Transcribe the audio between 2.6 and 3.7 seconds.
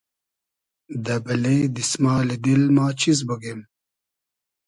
ما چیز بوگیم